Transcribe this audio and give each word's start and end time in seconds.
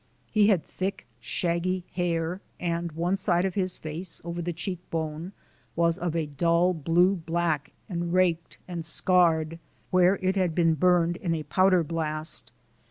He 0.31 0.47
had 0.47 0.63
thick, 0.65 1.05
shaggy 1.19 1.83
hair, 1.93 2.41
and 2.59 2.91
one 2.93 3.17
side 3.17 3.45
of 3.45 3.53
his 3.53 3.77
face 3.77 4.19
over 4.23 4.41
the 4.41 4.51
cheekbone 4.51 5.31
was 5.75 5.99
of 5.99 6.15
a 6.15 6.25
dull 6.25 6.73
blue 6.73 7.15
black 7.15 7.71
and 7.87 8.11
raked 8.11 8.57
and 8.67 8.83
scarred, 8.83 9.59
where 9.91 10.15
it 10.15 10.35
had 10.35 10.55
been 10.55 10.73
burned 10.73 11.17
in 11.17 11.35
a 11.35 11.43
Powder 11.43 11.83
blast. 11.83 12.51